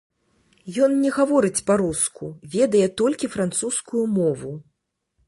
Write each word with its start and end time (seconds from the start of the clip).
Ён 0.85 0.93
не 1.03 1.11
гаворыць 1.17 1.63
па-руску, 1.67 2.29
ведае 2.55 2.83
толькі 3.03 3.29
французскую 3.35 4.03
мову. 4.17 4.51